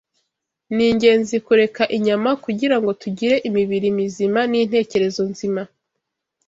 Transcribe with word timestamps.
Ni 0.75 0.85
ingenzi 0.91 1.35
kureka 1.45 1.83
inyama 1.97 2.29
kugira 2.45 2.75
ngo 2.79 2.91
tugire 3.01 3.35
imibiri 3.47 3.87
mizima 3.99 4.39
n’intekerezo 4.51 5.21
nzima 5.31 5.61